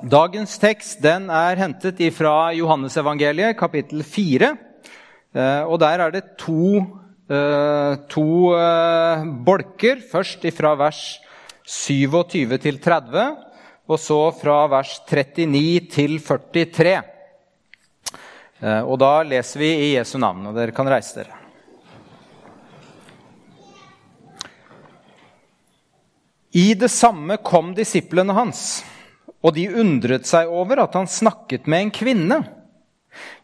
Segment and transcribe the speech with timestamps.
[0.00, 4.48] Dagens tekst den er hentet fra Johannesevangeliet, kapittel 4.
[5.36, 6.80] Eh, og der er det to,
[7.28, 10.00] eh, to eh, bolker.
[10.00, 11.20] Først fra vers
[11.66, 13.36] 27 til 30,
[13.88, 17.02] og så fra vers 39 til 43.
[18.60, 21.36] Og da leser vi i Jesu navn, og dere kan reise dere.
[26.52, 28.82] I det samme kom disiplene hans
[29.40, 32.40] og de undret seg over at han snakket med en kvinne.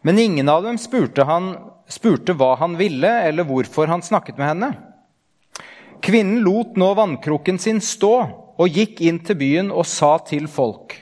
[0.05, 1.55] Men ingen av dem spurte, han,
[1.89, 4.71] spurte hva han ville, eller hvorfor han snakket med henne.
[6.03, 8.13] Kvinnen lot nå vannkrukken sin stå
[8.57, 10.93] og gikk inn til byen og sa til folk.: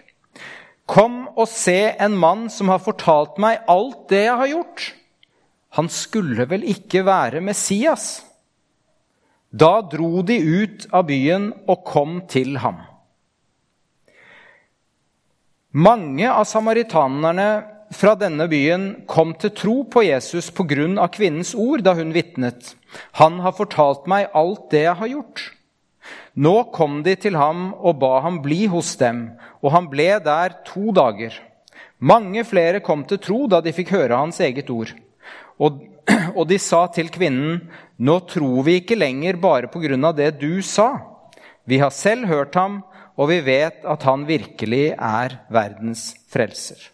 [0.87, 4.87] Kom og se en mann som har fortalt meg alt det jeg har gjort.
[5.75, 8.23] Han skulle vel ikke være Messias?
[9.51, 12.79] Da dro de ut av byen og kom til ham.
[15.75, 21.07] Mange av samaritanerne fra denne byen kom til tro på Jesus pga.
[21.11, 22.75] kvinnens ord da hun vitnet.
[23.11, 25.51] 'Han har fortalt meg alt det jeg har gjort.'
[26.37, 30.55] Nå kom de til ham og ba ham bli hos dem, og han ble der
[30.63, 31.33] to dager.
[31.99, 34.93] Mange flere kom til tro da de fikk høre hans eget ord.
[35.59, 35.83] Og,
[36.39, 37.67] og de sa til kvinnen,
[37.99, 41.03] 'Nå tror vi ikke lenger bare på grunn av det du sa.'
[41.67, 42.83] 'Vi har selv hørt ham.'
[43.15, 46.91] Og vi vet at han virkelig er verdens frelser.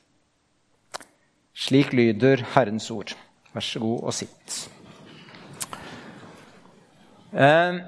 [1.58, 3.14] Slik lyder Herrens ord.
[3.52, 4.58] Vær så god og sitt.
[7.32, 7.80] Eh,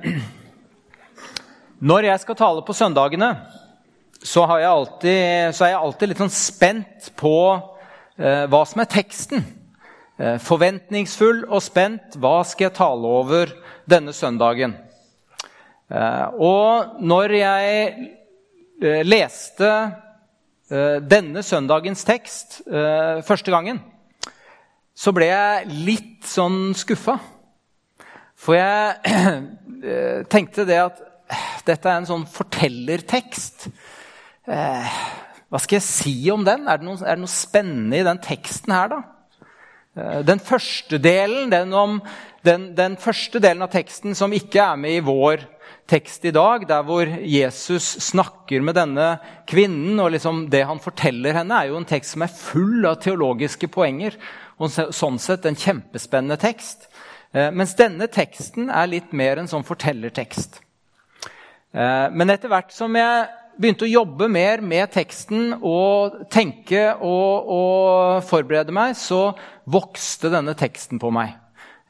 [1.79, 3.29] når jeg skal tale på søndagene,
[4.23, 7.35] så, jeg alltid, så er jeg alltid litt sånn spent på
[8.17, 9.45] eh, hva som er teksten.
[10.17, 12.17] Eh, forventningsfull og spent.
[12.17, 13.53] Hva skal jeg tale over
[13.89, 14.79] denne søndagen?
[15.93, 17.97] og når jeg
[18.81, 19.69] leste
[20.71, 23.81] eh, denne søndagens tekst eh, første gangen,
[24.93, 27.17] så ble jeg litt sånn skuffa.
[28.38, 29.13] For jeg
[30.34, 31.01] tenkte det at
[31.66, 33.69] dette er en sånn fortellertekst.
[34.44, 36.67] Hva skal jeg si om den?
[36.67, 39.00] Er det noe, er det noe spennende i den teksten her, da?
[40.28, 42.00] Den første delen, den, om,
[42.45, 45.47] den, den første delen av teksten som ikke er med i vår
[45.89, 49.17] tekst i dag, der hvor Jesus snakker med denne
[49.49, 49.99] kvinnen.
[49.99, 53.67] og liksom Det han forteller henne, er jo en tekst som er full av teologiske
[53.67, 54.17] poenger.
[54.59, 56.89] og Sånn sett en kjempespennende tekst.
[57.33, 60.59] Eh, mens denne teksten er litt mer en sånn fortellertekst.
[61.73, 63.27] Eh, men etter hvert som jeg
[63.57, 69.33] begynte å jobbe mer med teksten og tenke og, og forberede meg, så
[69.66, 71.35] vokste denne teksten på meg.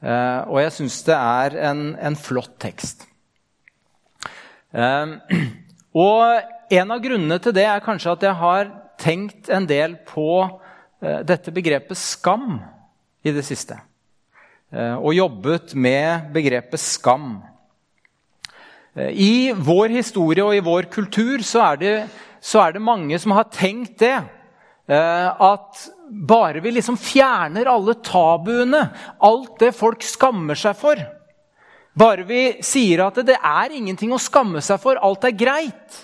[0.04, 3.06] Eh, og jeg syns det er en, en flott tekst.
[4.74, 5.18] Ehm,
[6.06, 8.70] og en av grunnene til det er kanskje at jeg har
[9.00, 12.58] tenkt en del på eh, dette begrepet skam
[13.24, 13.78] i det siste.
[14.74, 17.36] Eh, og jobbet med begrepet skam.
[18.94, 21.96] Eh, I vår historie og i vår kultur så er det,
[22.42, 24.16] så er det mange som har tenkt det.
[24.84, 25.78] At
[26.28, 28.82] bare vi liksom fjerner alle tabuene,
[29.24, 31.00] alt det folk skammer seg for,
[31.94, 36.00] bare vi sier at det er ingenting å skamme seg for, alt er greit,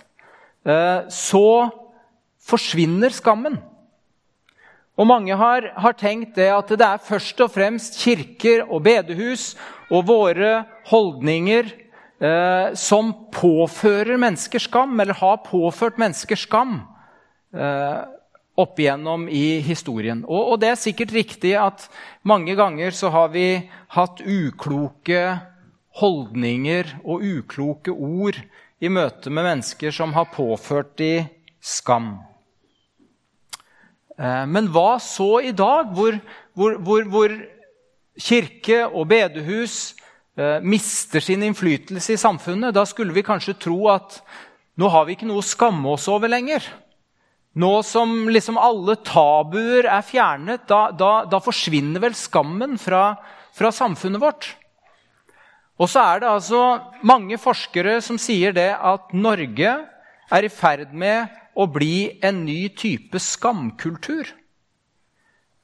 [0.64, 1.70] eh, så
[2.50, 3.58] forsvinner skammen.
[5.00, 9.54] Og Mange har, har, tenkt det at det er først og fremst kirker og bedehus
[9.88, 11.70] og våre holdninger
[12.20, 16.82] eh, som påfører mennesker skam, eller har påført mennesker skam
[17.56, 18.02] eh,
[18.60, 20.20] opp igjennom i historien.
[20.28, 21.86] Og, og, det er sikkert riktig at
[22.28, 23.46] mange ganger så har vi
[23.96, 25.22] hatt ukloke
[26.00, 28.40] holdninger og ukloke ord
[28.80, 31.12] i møte med mennesker som har påført de
[31.60, 32.14] skam.
[34.20, 36.16] Eh, men hva så i dag, hvor,
[36.56, 37.34] hvor, hvor, hvor
[38.20, 39.94] kirke og bedehus
[40.36, 42.74] eh, mister sin innflytelse i samfunnet?
[42.76, 44.20] Da skulle vi kanskje tro at
[44.80, 46.64] nå har vi ikke noe å skamme oss over lenger.
[47.60, 53.16] Nå som liksom alle tabuer er fjernet, da, da, da forsvinner vel skammen fra,
[53.56, 54.52] fra samfunnet vårt.
[55.80, 56.62] Og så er det altså
[57.08, 59.76] mange forskere som sier det at Norge
[60.30, 64.28] er i ferd med å bli en ny type skamkultur.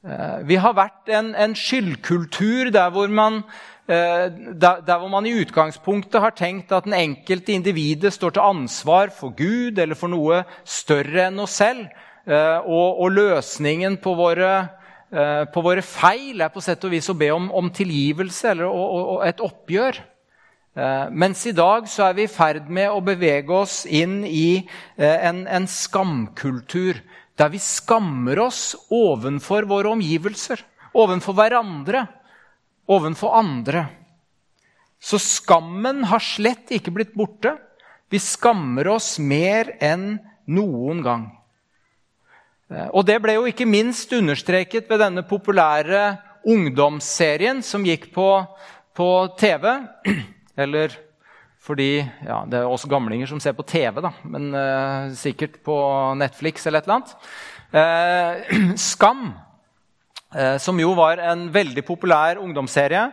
[0.07, 3.43] Eh, vi har vært en, en skyldkultur der hvor, man,
[3.85, 8.45] eh, der, der hvor man i utgangspunktet har tenkt at den enkelte individet står til
[8.45, 11.85] ansvar for Gud eller for noe større enn oss selv.
[12.25, 14.51] Eh, og, og løsningen på våre
[15.07, 18.95] på våre feil er på sett og vis å be om, om tilgivelse eller og,
[19.15, 20.01] og et oppgjør.
[20.77, 24.59] Eh, mens i dag så er vi i ferd med å bevege oss inn i
[24.61, 26.99] eh, en, en skamkultur.
[27.37, 30.61] Der vi skammer oss ovenfor våre omgivelser,
[30.97, 32.03] ovenfor hverandre,
[32.89, 33.87] ovenfor andre.
[35.01, 37.55] Så skammen har slett ikke blitt borte.
[38.09, 41.27] Vi skammer oss mer enn noen gang.
[42.67, 46.17] Eh, og det ble jo ikke minst understreket ved denne populære
[46.47, 48.29] ungdomsserien som gikk på,
[48.95, 49.09] på
[49.39, 49.69] TV.
[50.63, 50.95] Eller
[51.67, 55.75] fordi ja, Det er oss gamlinger som ser på TV, da, men uh, sikkert på
[56.15, 57.09] Netflix eller et eller annet.
[57.75, 59.25] Uh, Skam,
[60.31, 63.09] uh, som jo var en veldig populær ungdomsserie,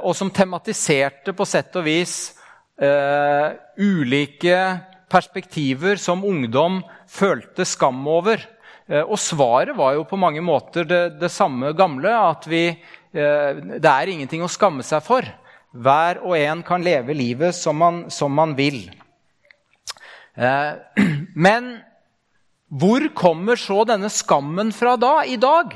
[0.00, 2.14] og som tematiserte på sett og vis
[3.76, 4.60] ulike
[5.12, 6.78] perspektiver som ungdom
[7.12, 8.40] følte skam over.
[8.86, 12.68] Og svaret var jo på mange måter det, det samme gamle, at vi,
[13.10, 15.26] det er ingenting å skamme seg for.
[15.74, 18.84] Hver og en kan leve livet som man, som man vil.
[20.36, 20.72] Eh,
[21.46, 21.76] men
[22.66, 25.74] hvor kommer så denne skammen fra da, i dag?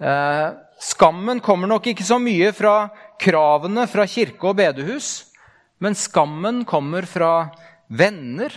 [0.00, 0.48] Eh,
[0.82, 2.88] skammen kommer nok ikke så mye fra
[3.20, 5.30] kravene fra kirke og bedehus,
[5.80, 7.48] men skammen kommer fra
[7.88, 8.52] venner,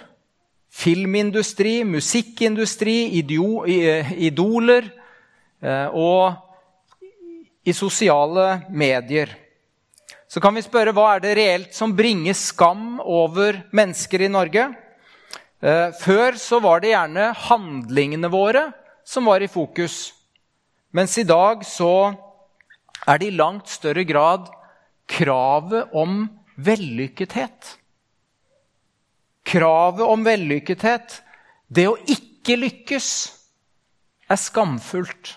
[0.69, 4.91] filmindustri, musikkindustri, idio, idoler
[5.91, 6.37] og
[7.65, 9.33] i sosiale medier
[10.29, 14.67] så kan vi spørre hva er det reelt som bringer skam over mennesker i Norge.
[15.57, 18.67] Eh, før så var det gjerne handlingene våre
[19.01, 20.11] som var i fokus.
[20.93, 22.13] Mens i dag så
[23.09, 24.45] er det i langt større grad
[25.09, 26.27] kravet om
[26.61, 27.78] vellykkethet.
[29.49, 31.19] Kravet om vellykkethet,
[31.67, 33.09] det å ikke lykkes,
[34.29, 35.33] er skamfullt.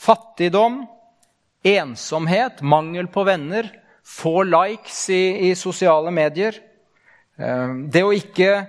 [0.00, 0.84] Fattigdom,
[1.64, 3.68] ensomhet, mangel på venner,
[4.04, 6.56] få likes i, i sosiale medier.
[7.36, 8.66] Eh, det å ikke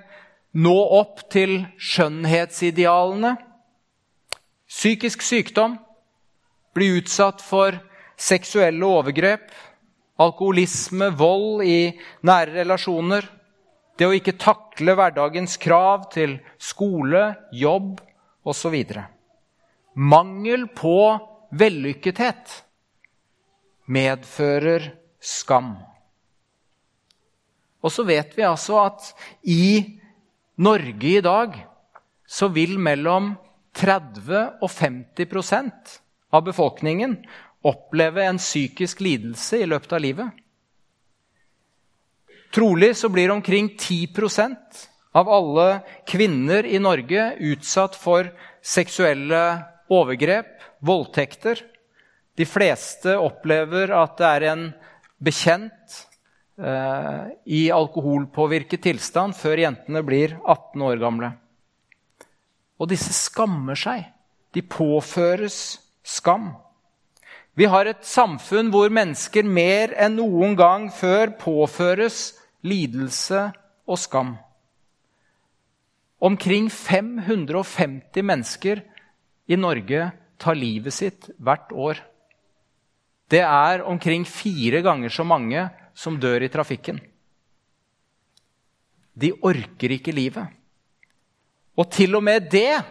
[0.56, 3.36] nå opp til skjønnhetsidealene.
[4.68, 5.78] Psykisk sykdom.
[6.76, 7.76] Bli utsatt for
[8.20, 9.48] seksuelle overgrep.
[10.20, 11.80] Alkoholisme, vold i
[12.28, 13.28] nære relasjoner.
[13.96, 18.02] Det å ikke takle hverdagens krav til skole, jobb
[18.44, 18.76] osv.
[19.96, 20.98] Mangel på
[21.56, 22.60] vellykkethet
[23.88, 24.90] medfører
[25.24, 25.76] skam.
[27.86, 29.12] Og så vet vi altså at
[29.48, 30.00] i
[30.58, 31.56] Norge i dag
[32.26, 33.36] så vil mellom
[33.76, 36.00] 30 og 50%
[36.36, 37.20] av befolkningen
[37.66, 40.45] oppleve en psykisk lidelse i løpet av livet.
[42.56, 44.56] Trolig så blir omkring 10%
[45.12, 48.30] av alle kvinner i Norge utsatt for
[48.64, 49.42] seksuelle
[49.92, 51.60] overgrep, voldtekter.
[52.40, 54.64] De fleste opplever at det er en
[55.20, 55.98] bekjent
[56.56, 61.34] eh, i alkoholpåvirket tilstand før jentene blir 18 år gamle.
[62.80, 64.08] Og disse skammer seg.
[64.56, 65.60] De påføres
[66.08, 66.54] skam.
[67.60, 72.32] Vi har et samfunn hvor mennesker mer enn noen gang før påføres
[72.66, 73.46] lidelse
[73.86, 74.34] og skam.
[76.26, 78.82] Omkring 550 mennesker
[79.46, 80.10] i Norge
[80.42, 82.02] tar livet sitt hvert år
[83.32, 85.66] det er omkring fire ganger så mange
[85.98, 87.00] som dør i trafikken.
[89.16, 90.46] De orker ikke livet.
[91.76, 92.84] Og til og med det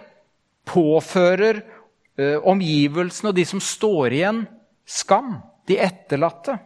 [0.67, 4.45] påfører uh, omgivelsene og de som står igjen,
[4.85, 5.37] skam.
[5.69, 6.59] De etterlatte.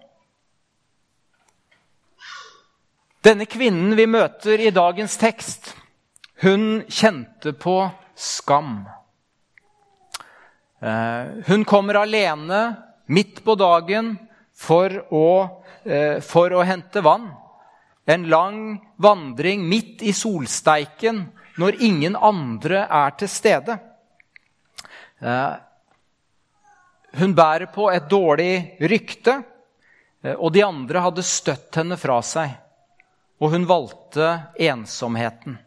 [3.28, 5.74] Denne kvinnen vi møter i dagens tekst,
[6.40, 7.74] hun kjente på
[8.16, 8.86] skam.
[10.80, 12.60] Uh, hun kommer alene
[13.12, 14.14] midt på dagen
[14.56, 15.28] for å,
[15.84, 17.26] eh, for å hente vann.
[18.08, 21.20] En lang vandring midt i solsteiken
[21.60, 23.76] når ingen andre er til stede.
[25.20, 25.56] Eh,
[27.20, 29.36] hun bærer på et dårlig rykte,
[30.24, 32.56] eh, og de andre hadde støtt henne fra seg.
[33.38, 34.28] Og hun valgte
[34.58, 35.58] ensomheten.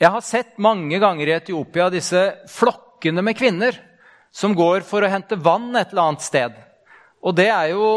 [0.00, 3.76] Jeg har sett mange ganger i Etiopia disse flokkene med kvinner
[4.32, 6.54] som går for å hente vann et eller annet sted.
[7.20, 7.88] Og det er jo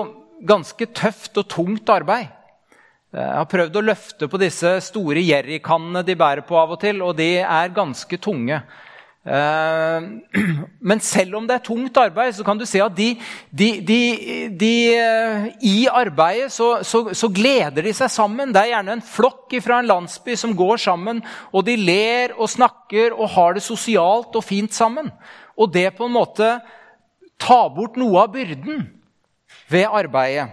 [0.44, 2.28] ganske tøft og tungt arbeid.
[3.14, 7.00] Jeg har prøvd å løfte på disse store jerrykannene de bærer på av og til,
[7.06, 8.58] og de er ganske tunge.
[9.24, 10.02] Eh,
[10.90, 13.14] men selv om det er tungt arbeid, så kan du se at de,
[13.56, 13.70] de,
[14.60, 18.52] de, eh, i arbeidet så, så, så, gleder de seg sammen.
[18.52, 21.24] Det er gjerne en flokk fra en landsby som går sammen,
[21.56, 25.08] og de ler og snakker og har det sosialt og fint sammen.
[25.56, 26.58] Og det på en måte
[27.40, 28.84] tar bort noe av byrden
[29.72, 30.50] ved arbeidet.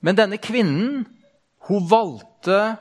[0.00, 1.04] Men denne kvinnen,
[1.68, 2.78] hun valgte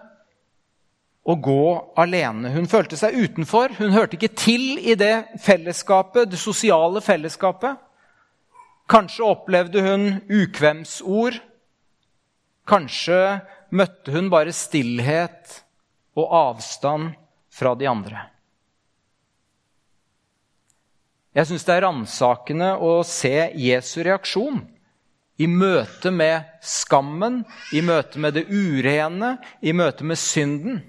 [1.27, 1.63] å gå
[1.99, 2.53] alene.
[2.55, 3.75] Hun følte seg utenfor.
[3.81, 7.75] Hun hørte ikke til i det fellesskapet, det sosiale fellesskapet.
[8.87, 11.41] Kanskje opplevde hun ukvemsord.
[12.67, 13.19] Kanskje
[13.75, 15.59] møtte hun bare stillhet
[16.17, 17.11] og avstand
[17.51, 18.23] fra de andre.
[21.37, 24.63] Jeg syns det er ransakende å se Jesu reaksjon
[25.37, 27.43] i møte med skammen,
[27.75, 30.79] i møte med det urene, i møte med synden.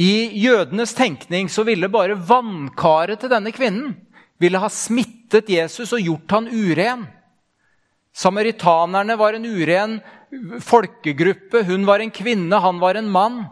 [0.00, 3.98] I jødenes tenkning så ville bare vannkaret til denne kvinnen
[4.40, 7.04] ville ha smittet Jesus og gjort han uren.
[8.16, 9.98] Samaritanerne var en uren
[10.64, 11.62] folkegruppe.
[11.68, 13.42] Hun var en kvinne, han var en mann.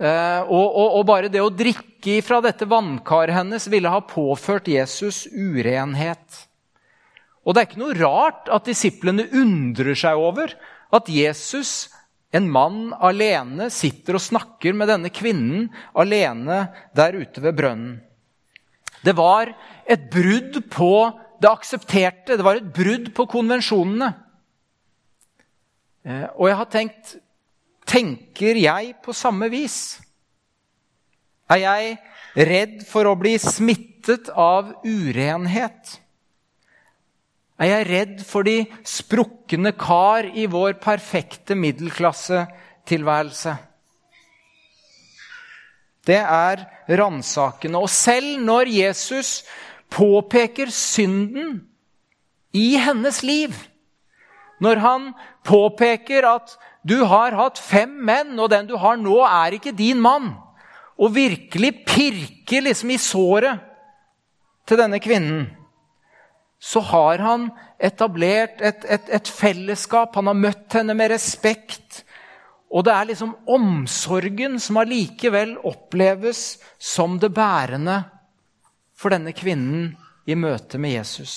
[0.00, 4.70] Eh, og, og, og bare det å drikke fra dette vannkaret hennes ville ha påført
[4.72, 6.40] Jesus urenhet.
[7.44, 10.54] Og det er ikke noe rart at disiplene undrer seg over
[10.92, 11.90] at Jesus,
[12.32, 16.64] en mann alene, sitter og snakker med denne kvinnen alene
[16.96, 17.98] der ute ved brønnen.
[19.02, 19.50] Det var
[19.84, 20.92] et brudd på
[21.42, 22.36] det aksepterte.
[22.38, 24.12] Det var et brudd på konvensjonene.
[26.06, 27.18] Eh, og jeg har tenkt
[27.92, 29.98] Tenker jeg på samme vis?
[31.50, 35.98] Er jeg redd for å bli smittet av urenhet?
[37.62, 43.52] Er jeg redd for de sprukne kar i vår perfekte middelklassetilværelse?
[46.02, 47.78] Det er ransakende.
[47.78, 49.44] Og selv når Jesus
[49.92, 51.60] påpeker synden
[52.50, 53.54] i hennes liv,
[54.58, 55.08] når han
[55.46, 60.02] påpeker at du har hatt fem menn, og den du har nå, er ikke din
[60.02, 60.32] mann,
[60.98, 63.62] og virkelig pirker liksom i såret
[64.66, 65.46] til denne kvinnen,
[66.62, 67.48] så har han
[67.82, 70.14] etablert et, et, et fellesskap.
[70.14, 72.04] Han har møtt henne med respekt.
[72.70, 77.98] Og det er liksom omsorgen som allikevel oppleves som det bærende
[78.94, 79.90] for denne kvinnen
[80.30, 81.34] i møte med Jesus.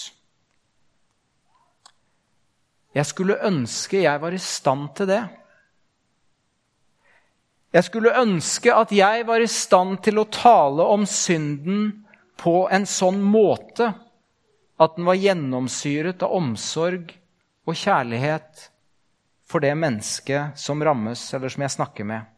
[2.93, 5.23] Jeg skulle ønske jeg var i stand til det.
[7.73, 11.87] Jeg skulle ønske at jeg var i stand til å tale om synden
[12.37, 13.89] på en sånn måte
[14.77, 17.13] at den var gjennomsyret av omsorg
[17.65, 18.69] og kjærlighet
[19.47, 22.31] for det mennesket som rammes, eller som jeg snakker med.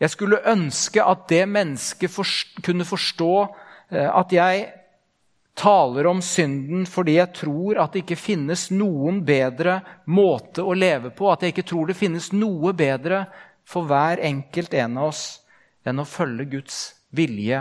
[0.00, 3.32] Jeg skulle ønske at det mennesket kunne forstå
[3.92, 4.62] eh, at jeg
[5.60, 11.12] taler om synden fordi jeg tror at det ikke finnes noen bedre måte å leve
[11.12, 11.28] på.
[11.28, 13.26] At jeg ikke tror det finnes noe bedre
[13.68, 15.24] for hver enkelt en av oss
[15.84, 16.80] enn å følge Guds
[17.12, 17.60] vilje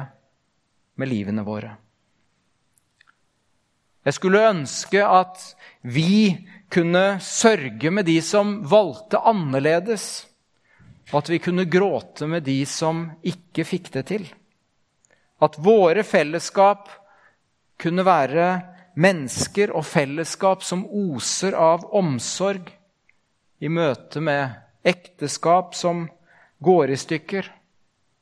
[1.00, 1.75] med livene våre.
[4.08, 5.41] Jeg skulle ønske at
[5.82, 6.38] vi
[6.72, 10.25] kunne sørge med de som valgte annerledes,
[11.12, 14.27] og at vi kunne gråte med de som ikke fikk det til.
[15.41, 16.89] At våre fellesskap
[17.79, 18.50] kunne være
[19.00, 22.70] mennesker og fellesskap som oser av omsorg
[23.60, 24.56] i møte med
[24.88, 26.08] ekteskap som
[26.63, 27.48] går i stykker,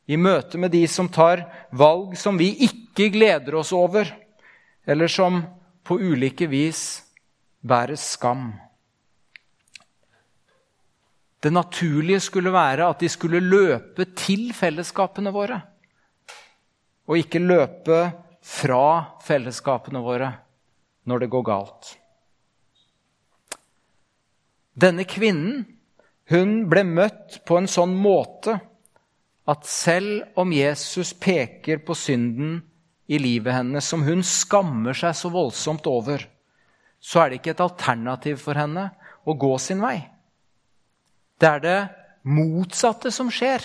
[0.07, 1.43] i møte med de som tar
[1.75, 4.07] valg som vi ikke gleder oss over,
[4.87, 5.41] eller som
[5.87, 6.81] på ulike vis
[7.63, 8.49] bærer skam.
[11.39, 15.61] Det naturlige skulle være at de skulle løpe til fellesskapene våre.
[17.07, 18.01] Og ikke løpe
[18.43, 20.31] fra fellesskapene våre
[21.07, 21.91] når det går galt.
[24.77, 25.63] Denne kvinnen
[26.27, 28.57] hun ble møtt på en sånn måte
[29.47, 32.59] at selv om Jesus peker på synden
[33.07, 36.25] i livet hennes, som hun skammer seg så voldsomt over,
[36.99, 38.89] så er det ikke et alternativ for henne
[39.27, 40.01] å gå sin vei.
[41.39, 41.79] Det er det
[42.27, 43.63] motsatte som skjer.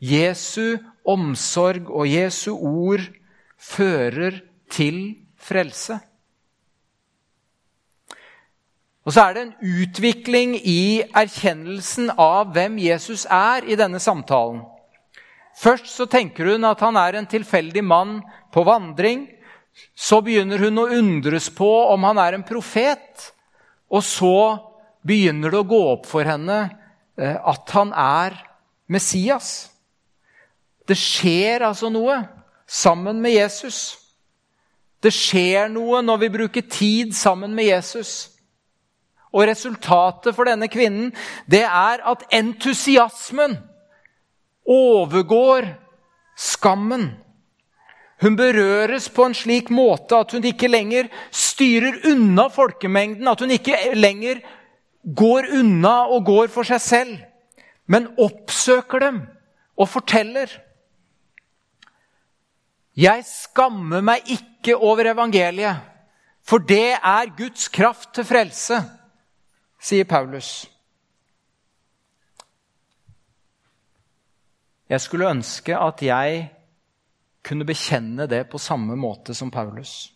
[0.00, 3.04] Jesu omsorg og Jesu ord
[3.60, 4.40] fører
[4.72, 5.02] til
[5.40, 5.98] frelse.
[9.04, 14.60] Og så er det en utvikling i erkjennelsen av hvem Jesus er i denne samtalen.
[15.58, 18.18] Først så tenker hun at han er en tilfeldig mann
[18.54, 19.26] på vandring.
[19.94, 23.30] Så begynner hun å undres på om han er en profet.
[23.90, 24.36] Og så
[25.06, 26.60] begynner det å gå opp for henne
[27.18, 28.36] eh, at han er
[28.90, 29.70] Messias.
[30.86, 32.18] Det skjer altså noe
[32.70, 33.98] sammen med Jesus.
[35.00, 38.28] Det skjer noe når vi bruker tid sammen med Jesus.
[39.30, 41.12] Og resultatet for denne kvinnen
[41.50, 43.56] det er at entusiasmen
[44.70, 45.66] overgår
[46.38, 47.10] skammen.
[48.20, 53.52] Hun berøres på en slik måte at hun ikke lenger styrer unna folkemengden, at hun
[53.54, 54.42] ikke lenger
[55.16, 57.14] går unna og går for seg selv,
[57.88, 59.22] men oppsøker dem
[59.80, 60.52] og forteller.
[63.00, 65.80] Jeg skammer meg ikke over evangeliet,
[66.44, 68.82] for det er Guds kraft til frelse,
[69.80, 70.69] sier Paulus.
[74.90, 76.48] Jeg skulle ønske at jeg
[77.46, 80.10] kunne bekjenne det på samme måte som Paulus.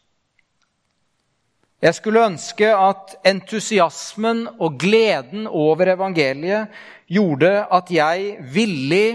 [1.85, 6.73] Jeg skulle ønske at entusiasmen og gleden over evangeliet
[7.13, 9.09] gjorde at jeg villig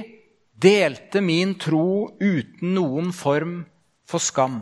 [0.53, 3.63] delte min tro uten noen form
[4.07, 4.61] for skam.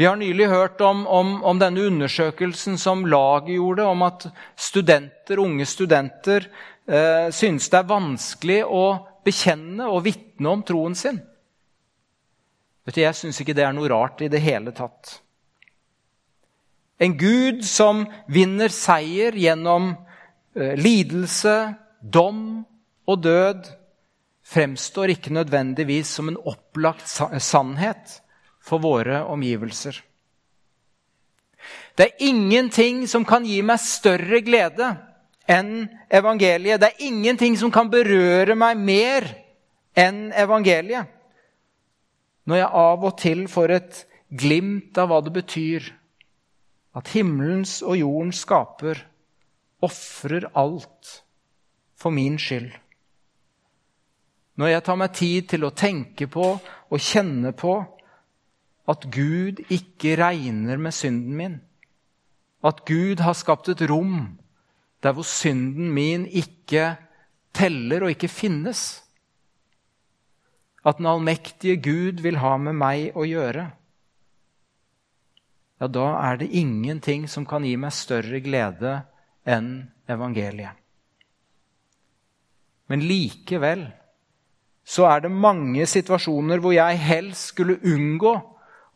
[0.00, 4.24] Vi har nylig hørt om, om, om, denne undersøkelsen som laget gjorde, om at
[4.56, 6.46] studenter, unge studenter
[6.86, 8.84] synes det er vanskelig å
[9.26, 11.20] bekjenne og vitne om troen sin.
[12.86, 15.20] Vet du, Jeg syns ikke det er noe rart i det hele tatt.
[17.00, 19.92] En Gud som vinner seier gjennom
[20.56, 22.64] eh, lidelse, dom
[23.08, 23.70] og død,
[24.50, 27.06] fremstår ikke nødvendigvis som en opplagt
[27.40, 28.18] sannhet
[28.60, 29.94] for våre omgivelser.
[31.96, 34.90] Det er ingenting som kan gi meg større glede
[35.50, 36.80] enn evangeliet.
[36.80, 39.26] Det er ingenting som kan berøre meg mer
[39.98, 41.08] enn evangeliet.
[42.46, 45.90] Når jeg av og til får et glimt av hva det betyr
[46.98, 49.04] at himmelens og jordens skaper
[49.84, 51.20] ofrer alt
[51.98, 52.70] for min skyld.
[54.60, 57.78] Når jeg tar meg tid til å tenke på og kjenne på
[58.90, 61.56] at Gud ikke regner med synden min,
[62.66, 64.39] at Gud har skapt et rom
[65.02, 66.96] der hvor synden min ikke
[67.56, 69.02] teller og ikke finnes.
[70.84, 73.68] At den allmektige Gud vil ha med meg å gjøre.
[75.80, 78.98] Ja, da er det ingenting som kan gi meg større glede
[79.48, 80.76] enn evangeliet.
[82.90, 83.86] Men likevel
[84.84, 88.32] så er det mange situasjoner hvor jeg helst skulle unngå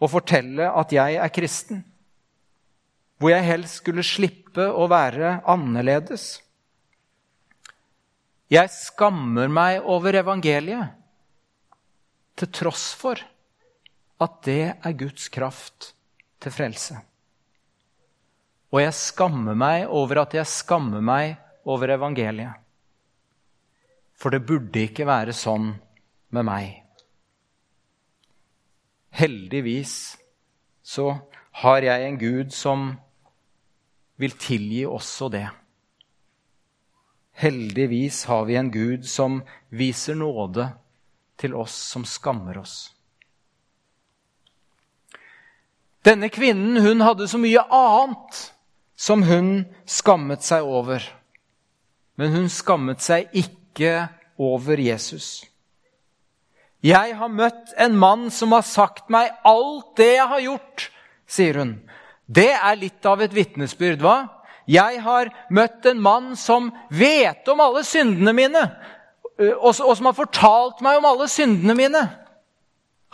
[0.03, 1.85] å fortelle at jeg er kristen
[3.25, 6.27] hvor jeg helst skulle slippe å være annerledes.
[8.53, 10.93] Jeg skammer meg over evangeliet,
[12.35, 13.19] til tross for
[14.25, 15.93] at det er Guds kraft
[16.43, 16.97] til frelse.
[18.75, 22.59] Og jeg skammer meg over at jeg skammer meg over evangeliet.
[24.19, 25.73] For det burde ikke være sånn
[26.35, 26.81] med meg.
[29.15, 30.17] Heldigvis
[30.83, 31.13] så
[31.63, 32.89] har jeg en Gud som
[34.17, 35.49] vil tilgi også det.
[37.35, 39.41] Heldigvis har vi en Gud som
[39.75, 40.69] viser nåde
[41.41, 42.77] til oss som skammer oss.
[46.05, 48.41] Denne kvinnen hun hadde så mye annet
[48.95, 51.03] som hun skammet seg over.
[52.15, 54.07] Men hun skammet seg ikke
[54.39, 55.43] over Jesus.
[56.85, 60.89] Jeg har møtt en mann som har sagt meg alt det jeg har gjort,
[61.27, 61.79] sier hun.
[62.27, 64.17] Det er litt av et vitnesbyrd, hva?
[64.65, 68.63] Jeg har møtt en mann som vet om alle syndene mine,
[69.61, 72.05] og som har fortalt meg om alle syndene mine.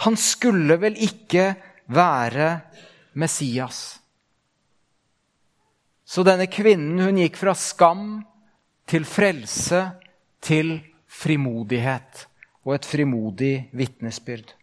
[0.07, 1.51] Han skulle vel ikke
[1.91, 2.53] være
[3.19, 3.99] Messias.
[6.07, 8.21] Så denne kvinnen hun gikk fra skam
[8.91, 9.83] til frelse
[10.43, 10.79] til
[11.11, 12.25] frimodighet
[12.67, 14.55] og et frimodig vitnesbyrd.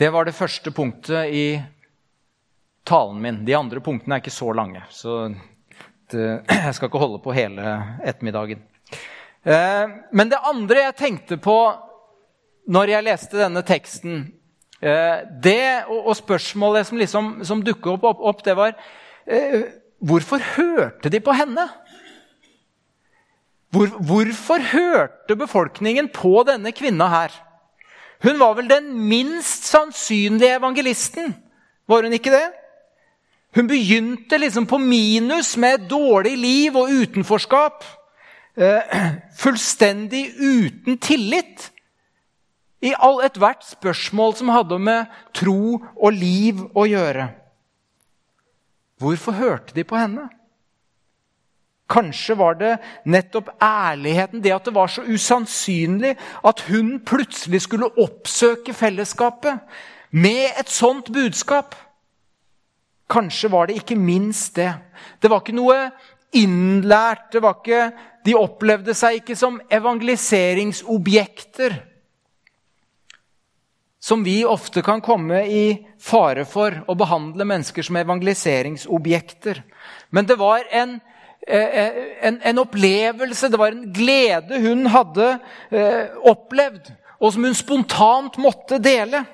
[0.00, 1.44] Det var det første punktet i
[2.86, 3.44] talen min.
[3.44, 5.22] De andre punktene er ikke så lange, så
[6.10, 6.26] det,
[6.66, 8.62] jeg skal ikke holde på hele ettermiddagen.
[9.44, 11.56] Eh, men det andre jeg tenkte på
[12.70, 14.24] når jeg leste denne teksten,
[14.82, 18.74] eh, det og, spørsmålet som, liksom, som dukket opp, opp, det var
[19.26, 19.62] eh,
[20.00, 21.66] Hvorfor hørte de på henne?
[23.68, 27.34] Hvor, hvorfor hørte befolkningen på denne kvinna her?
[28.24, 31.34] Hun var vel den minst sannsynlige evangelisten,
[31.84, 32.46] var hun ikke det?
[33.54, 37.84] Hun begynte liksom på minus med et dårlig liv og utenforskap.
[38.56, 38.96] Eh,
[39.38, 41.70] fullstendig uten tillit
[42.80, 47.28] i all ethvert spørsmål som hadde med tro og liv å gjøre.
[49.00, 50.28] Hvorfor hørte de på henne?
[51.90, 56.14] Kanskje var det nettopp ærligheten, det at det var så usannsynlig
[56.46, 59.58] at hun plutselig skulle oppsøke fellesskapet
[60.10, 61.74] med et sånt budskap.
[63.10, 64.72] Kanskje var det ikke minst det.
[65.20, 65.90] Det var ikke noe
[66.36, 67.32] innlært.
[67.32, 67.92] det var ikke,
[68.24, 71.86] De opplevde seg ikke som evangeliseringsobjekter.
[74.02, 79.62] som vi ofte kan komme i fare for å behandle mennesker som evangeliseringsobjekter.
[80.10, 81.00] Men det var en,
[81.46, 81.92] eh,
[82.22, 85.38] en, en opplevelse, det var en glede hun hadde
[85.70, 89.24] eh, opplevd, og som hun spontant måtte dele.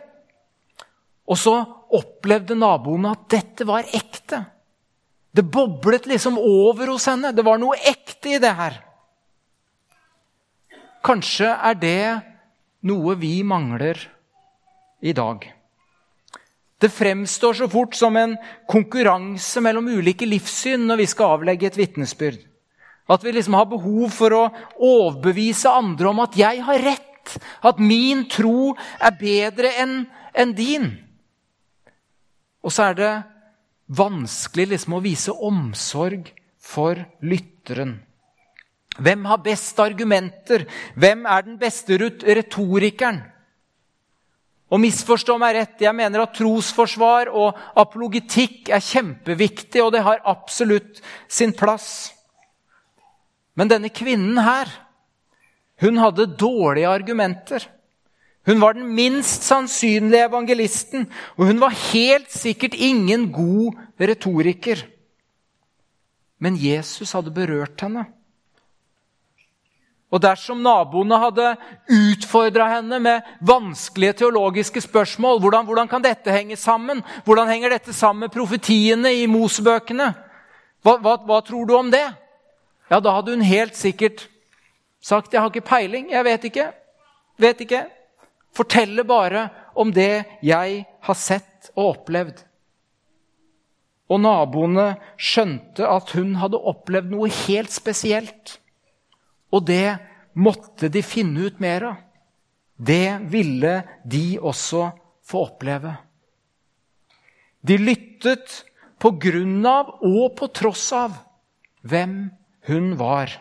[1.26, 1.54] Og så
[1.96, 4.44] opplevde naboene at dette var ekte.
[5.36, 7.34] Det boblet liksom over hos henne.
[7.34, 8.78] Det var noe ekte i det her.
[11.06, 12.00] Kanskje er det
[12.86, 14.00] noe vi mangler
[15.04, 15.44] i dag.
[16.80, 18.36] Det fremstår så fort som en
[18.68, 22.42] konkurranse mellom ulike livssyn når vi skal avlegge et vitnesbyrd.
[23.08, 24.44] At vi liksom har behov for å
[24.82, 31.05] overbevise andre om at 'jeg har rett', at min tro er bedre enn en din.
[32.64, 33.12] Og så er det
[33.86, 37.96] vanskelig liksom å vise omsorg for lytteren.
[38.96, 40.64] Hvem har best argumenter?
[40.96, 43.20] Hvem er den beste retorikeren?
[44.66, 50.24] Og misforstå meg rett, jeg mener at trosforsvar og apologitikk er kjempeviktig, og det har
[50.26, 50.98] absolutt
[51.30, 52.10] sin plass.
[53.54, 54.72] Men denne kvinnen her,
[55.84, 57.68] hun hadde dårlige argumenter.
[58.46, 64.84] Hun var den minst sannsynlige evangelisten, og hun var helt sikkert ingen god retoriker.
[66.38, 68.04] Men Jesus hadde berørt henne.
[70.14, 71.48] Og dersom naboene hadde
[71.90, 77.02] utfordra henne med vanskelige teologiske spørsmål hvordan, hvordan, kan dette henge sammen?
[77.26, 80.12] Hvordan henger dette sammen med profetiene i Mosebøkene?
[80.86, 82.06] Hva, hva, hva tror du om det?
[82.86, 84.28] Ja, da hadde hun helt sikkert
[85.02, 86.10] sagt 'Jeg har ikke peiling.
[86.10, 86.72] Jeg vet ikke.'
[87.38, 87.84] Vet ikke
[88.56, 92.40] forteller bare om det jeg har sett og opplevd.
[94.06, 98.58] Og naboene skjønte at hun hadde opplevd noe helt spesielt.
[99.50, 99.98] Og det
[100.38, 102.02] måtte de finne ut mer av.
[102.76, 104.90] Det ville de også
[105.26, 105.94] få oppleve.
[107.66, 108.60] De lyttet
[109.02, 111.16] på grunn av og på tross av
[111.88, 112.18] hvem
[112.68, 113.32] hun var.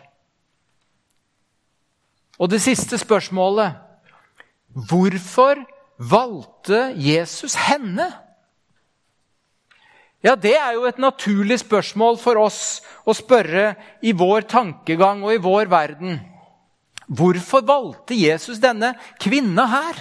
[2.40, 3.85] Og det siste spørsmålet
[4.76, 5.62] Hvorfor
[5.96, 8.10] valgte Jesus henne?
[10.22, 15.32] Ja, Det er jo et naturlig spørsmål for oss å spørre i vår tankegang og
[15.32, 16.18] i vår verden.
[17.06, 20.00] Hvorfor valgte Jesus denne kvinna her?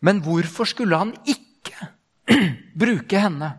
[0.00, 1.90] Men hvorfor skulle han ikke
[2.82, 3.52] bruke henne?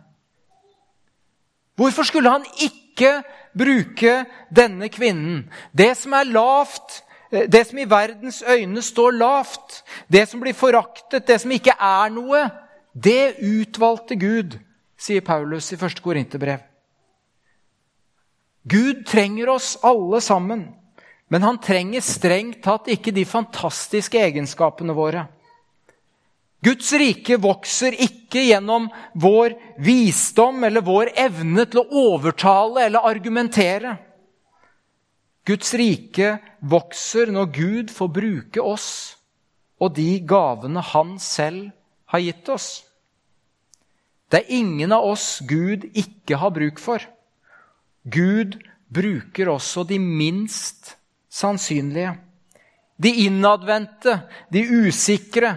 [1.78, 3.22] Hvorfor skulle han ikke
[3.56, 5.46] bruke denne kvinnen?
[5.72, 11.26] Det som er lavt, det som i verdens øyne står lavt, det som blir foraktet,
[11.26, 12.44] det som ikke er noe,
[12.92, 14.58] det utvalgte Gud,
[15.00, 16.02] sier Paulus i 1.
[16.04, 16.60] Korinterbrev.
[18.68, 20.66] Gud trenger oss alle sammen,
[21.32, 25.24] men han trenger strengt tatt ikke de fantastiske egenskapene våre.
[26.62, 28.86] Guds rike vokser ikke gjennom
[29.18, 33.96] vår visdom eller vår evne til å overtale eller argumentere.
[35.46, 38.92] Guds rike vokser når Gud får bruke oss
[39.82, 41.72] og de gavene han selv
[42.12, 42.68] har gitt oss.
[44.30, 47.02] Det er ingen av oss Gud ikke har bruk for.
[48.06, 48.60] Gud
[48.92, 50.94] bruker også de minst
[51.32, 52.14] sannsynlige.
[53.02, 54.20] De innadvendte,
[54.52, 55.56] de usikre,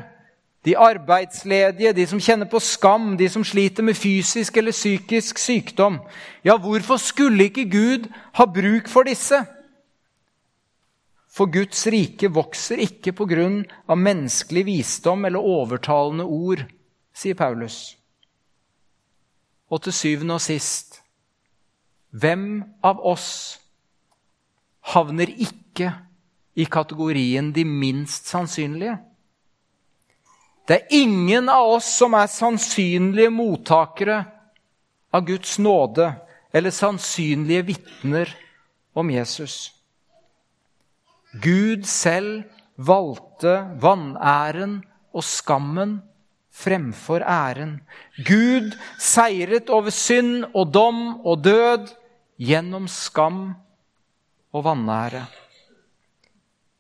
[0.66, 6.00] de arbeidsledige, de som kjenner på skam, de som sliter med fysisk eller psykisk sykdom.
[6.44, 9.44] Ja, hvorfor skulle ikke Gud ha bruk for disse?
[11.36, 13.58] For Guds rike vokser ikke på grunn
[13.92, 16.64] av menneskelig visdom eller overtalende ord,
[17.12, 17.98] sier Paulus.
[19.68, 21.02] Og til syvende og sist
[22.16, 23.28] hvem av oss
[24.94, 25.90] havner ikke
[26.56, 28.96] i kategorien de minst sannsynlige?
[30.66, 34.22] Det er ingen av oss som er sannsynlige mottakere
[35.12, 36.14] av Guds nåde
[36.56, 38.32] eller sannsynlige vitner
[38.96, 39.75] om Jesus.
[41.44, 42.46] Gud selv
[42.78, 44.80] valgte vanæren
[45.16, 45.98] og skammen
[46.56, 47.80] fremfor æren.
[48.28, 51.92] Gud seiret over synd og dom og død
[52.40, 53.56] gjennom skam
[54.56, 55.26] og vanære.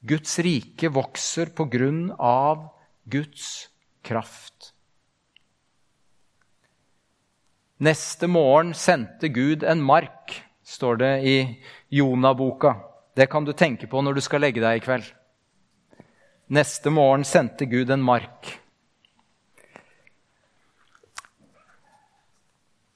[0.05, 2.67] Guds rike vokser på grunn av
[3.09, 3.67] Guds
[4.05, 4.71] kraft.
[7.81, 10.31] Neste morgen sendte Gud en mark,
[10.63, 11.37] står det i
[11.91, 12.77] Jonaboka.
[13.15, 15.05] Det kan du tenke på når du skal legge deg i kveld.
[16.51, 18.49] Neste morgen sendte Gud en mark.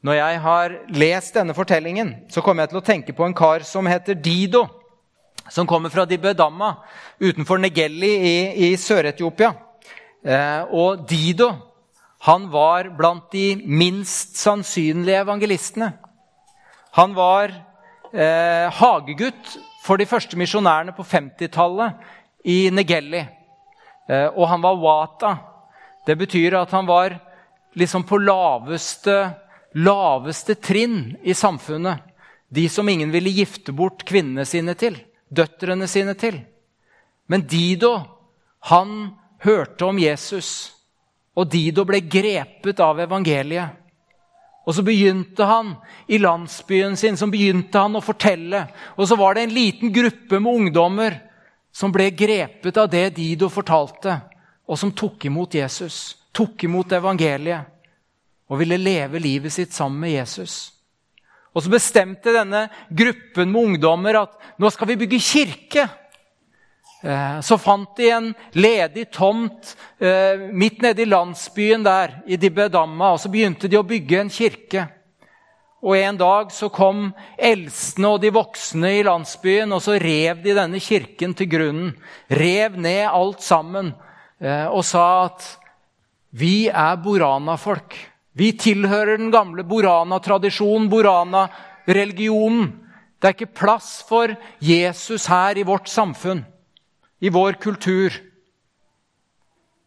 [0.03, 3.63] Når jeg har lest denne fortellingen, så kommer jeg til å tenke på en kar
[3.67, 4.67] som heter Dido.
[5.49, 6.75] som kommer fra Dibedamma
[7.19, 9.49] utenfor Negelli i, i Sør-Etiopia.
[10.21, 11.47] Eh, og Dido
[12.27, 15.93] han var blant de minst sannsynlige evangelistene.
[16.99, 17.49] Han var
[18.13, 19.57] eh, hagegutt
[19.89, 23.23] for de første misjonærene på 50-tallet i Negelli.
[24.09, 25.31] Eh, og han var wata.
[26.05, 27.15] Det betyr at han var
[27.77, 29.15] liksom på laveste,
[29.81, 32.05] laveste trinn i samfunnet.
[32.49, 34.97] De som ingen ville gifte bort kvinnene sine til,
[35.29, 36.39] døtrene sine til.
[37.29, 37.95] Men Dido,
[38.69, 40.71] han hørte om Jesus,
[41.37, 43.77] og Dido ble grepet av evangeliet.
[44.69, 45.71] Og så begynte han
[46.05, 48.67] i landsbyen sin så begynte han å fortelle.
[49.01, 51.15] Og så var det en liten gruppe med ungdommer
[51.73, 54.19] som ble grepet av det Dido fortalte,
[54.69, 57.65] og som tok imot Jesus, tok imot evangeliet
[58.49, 60.59] og ville leve livet sitt sammen med Jesus.
[61.53, 65.87] Og så bestemte denne gruppen med ungdommer at nå skal vi bygge kirke.
[67.01, 73.13] Eh, så fant de en ledig tomt eh, midt nede i landsbyen der, i Dibedamma,
[73.13, 74.87] og så begynte de å bygge en kirke.
[75.79, 80.57] Og En dag så kom eldstene og de voksne i landsbyen, og så rev de
[80.57, 81.93] denne kirken til grunnen.
[82.27, 83.93] Rev ned alt sammen
[84.43, 85.47] eh, og sa at
[86.35, 87.95] vi er Borana-folk.
[88.35, 92.69] Vi tilhører den gamle Borana-tradisjonen, Borana-religionen.
[93.19, 96.43] Det er ikke plass for Jesus her i vårt samfunn,
[97.19, 98.15] i vår kultur.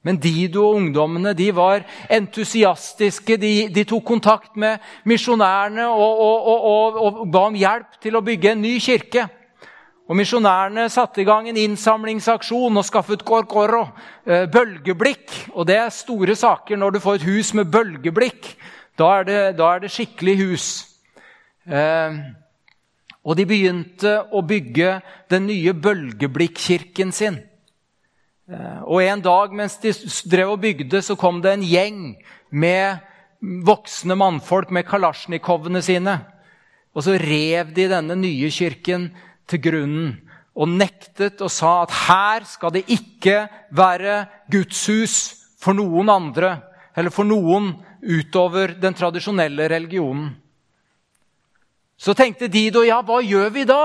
[0.02, 3.36] Men Dido og ungdommene de var entusiastiske.
[3.38, 8.24] De, de tok kontakt med misjonærene og, og, og, og, ba om hjelp til å
[8.26, 9.28] bygge en ny kirke.
[10.10, 13.84] Og Misjonærene satte i gang en innsamlingsaksjon og skaffet korkoro,
[14.26, 15.30] eh, bølgeblikk.
[15.54, 18.50] Og det er store saker når du får et hus med bølgeblikk.
[18.98, 20.66] Da er det, da er det skikkelig hus.
[21.64, 22.18] Eh,
[23.22, 24.96] og de begynte å bygge
[25.30, 27.38] den nye bølgeblikkirken sin.
[28.50, 29.92] Eh, og En dag mens de
[30.26, 32.00] drev og bygde, så kom det en gjeng
[32.50, 32.98] med
[33.40, 36.18] voksne mannfolk med kalasjnikovene sine.
[36.92, 39.10] Og så rev de denne nye kirken
[39.48, 40.12] til grunnen
[40.52, 45.32] og nektet og sa at her skal det ikke være gudshus
[45.62, 46.58] for noen andre
[46.96, 50.34] eller for noen utover den tradisjonelle religionen.
[52.02, 53.82] Så tenkte Dido ja, hva gjør vi da?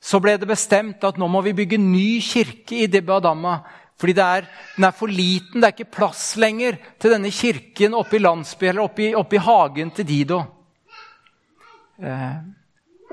[0.03, 3.59] så ble det bestemt at nå må vi bygge ny kirke i Dibadamma.
[3.97, 4.45] Fordi er,
[4.75, 8.69] den er for liten, det er ikke plass lenger til denne kirken oppe i landsbyen
[8.73, 10.52] eller oppe i, oppe i hagen til Dido.
[12.03, 12.35] Eh,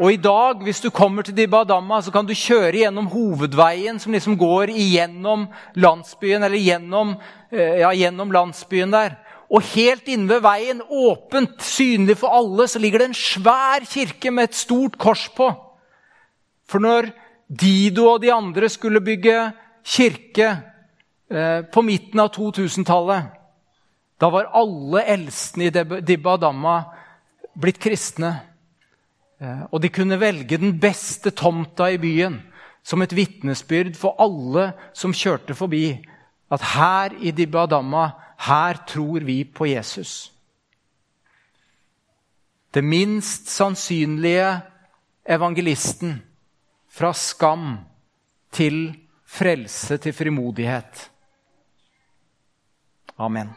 [0.01, 4.15] og i dag, hvis du kommer til Dibadamma, så kan du kjøre gjennom hovedveien som
[4.15, 5.45] liksom går igjennom
[5.77, 7.15] landsbyen, eller gjennom,
[7.53, 9.19] eh, ja, gjennom landsbyen der.
[9.51, 14.31] Og helt inne ved veien, åpent, synlig for alle, så ligger det en svær kirke
[14.33, 15.51] med et stort kors på.
[16.67, 17.11] For når
[17.51, 19.53] Dido og de andre skulle bygge
[19.85, 20.49] kirke
[21.31, 23.37] eh, på midten av 2000-tallet,
[24.21, 26.85] da var alle eldstene i Dibba Damma
[27.59, 28.50] blitt kristne.
[29.41, 32.41] Eh, og de kunne velge den beste tomta i byen
[32.83, 36.01] som et vitnesbyrd for alle som kjørte forbi.
[36.51, 38.11] At her i Dibadama,
[38.47, 40.33] her tror vi på Jesus.
[42.75, 44.61] Det minst sannsynlige
[45.27, 46.23] evangelisten
[46.91, 47.79] fra skam
[48.53, 48.95] til
[49.27, 51.11] frelse til frimodighet.
[53.19, 53.51] Amen.